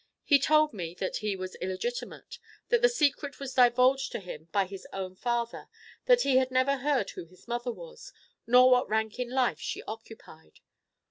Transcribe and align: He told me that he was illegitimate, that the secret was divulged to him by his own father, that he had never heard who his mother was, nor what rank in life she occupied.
He 0.23 0.39
told 0.39 0.73
me 0.73 0.95
that 0.95 1.17
he 1.17 1.35
was 1.35 1.53
illegitimate, 1.57 2.39
that 2.69 2.81
the 2.81 2.89
secret 2.89 3.39
was 3.39 3.53
divulged 3.53 4.11
to 4.13 4.19
him 4.19 4.47
by 4.51 4.65
his 4.65 4.87
own 4.91 5.15
father, 5.15 5.67
that 6.05 6.23
he 6.23 6.37
had 6.37 6.49
never 6.49 6.77
heard 6.77 7.11
who 7.11 7.25
his 7.25 7.47
mother 7.47 7.71
was, 7.71 8.11
nor 8.47 8.71
what 8.71 8.89
rank 8.89 9.19
in 9.19 9.29
life 9.29 9.59
she 9.59 9.83
occupied. 9.83 10.59